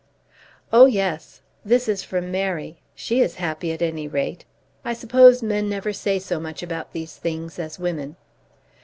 "Oh, 0.73 0.87
yes. 0.87 1.41
This 1.63 1.87
is 1.87 2.03
from 2.03 2.31
Mary. 2.31 2.77
She 2.95 3.21
is 3.21 3.35
happy 3.35 3.71
at 3.71 3.83
any 3.83 4.07
rate. 4.07 4.45
I 4.83 4.93
suppose 4.93 5.43
men 5.43 5.69
never 5.69 5.93
say 5.93 6.17
so 6.17 6.39
much 6.39 6.63
about 6.63 6.91
these 6.91 7.17
things 7.17 7.59
as 7.59 7.77
women." 7.77 8.15